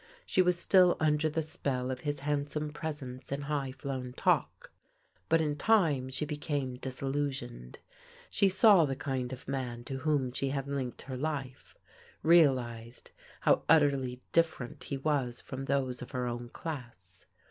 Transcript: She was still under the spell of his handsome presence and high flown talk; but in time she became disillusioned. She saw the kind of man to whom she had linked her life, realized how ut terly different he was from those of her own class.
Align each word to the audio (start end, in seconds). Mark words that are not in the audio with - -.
She 0.25 0.41
was 0.41 0.57
still 0.57 0.97
under 0.99 1.29
the 1.29 1.43
spell 1.43 1.91
of 1.91 1.99
his 1.99 2.21
handsome 2.21 2.71
presence 2.71 3.31
and 3.31 3.43
high 3.43 3.71
flown 3.71 4.13
talk; 4.13 4.71
but 5.29 5.41
in 5.41 5.55
time 5.55 6.09
she 6.09 6.25
became 6.25 6.77
disillusioned. 6.77 7.77
She 8.31 8.49
saw 8.49 8.85
the 8.85 8.95
kind 8.95 9.31
of 9.31 9.47
man 9.47 9.83
to 9.83 9.97
whom 9.99 10.31
she 10.31 10.49
had 10.49 10.67
linked 10.67 11.03
her 11.03 11.17
life, 11.17 11.75
realized 12.23 13.11
how 13.41 13.61
ut 13.69 13.81
terly 13.83 14.21
different 14.31 14.85
he 14.85 14.97
was 14.97 15.39
from 15.39 15.65
those 15.65 16.01
of 16.01 16.09
her 16.13 16.25
own 16.25 16.49
class. 16.49 17.27